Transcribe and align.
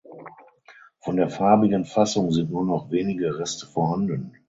Von 0.97 1.17
der 1.17 1.29
farbigen 1.29 1.85
Fassung 1.85 2.31
sind 2.31 2.49
nur 2.49 2.65
noch 2.65 2.89
wenige 2.89 3.37
Reste 3.37 3.67
vorhanden. 3.67 4.33